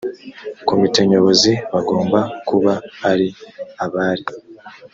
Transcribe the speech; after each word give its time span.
komite 0.67 0.99
nyobozi 1.09 1.51
bagomba 1.73 2.19
kuba 2.47 2.73
ari 3.11 3.27
abari 3.85 4.23